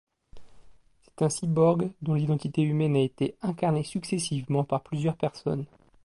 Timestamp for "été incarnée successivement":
3.01-4.63